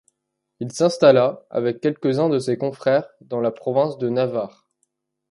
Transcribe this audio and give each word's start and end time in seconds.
Il 0.59 0.71
s'installa, 0.71 1.45
avec 1.51 1.79
quelques-uns 1.79 2.29
de 2.29 2.39
ses 2.39 2.57
confrères, 2.57 3.07
dans 3.21 3.39
la 3.39 3.51
province 3.51 3.99
de 3.99 4.09
Navarre. 4.09 4.67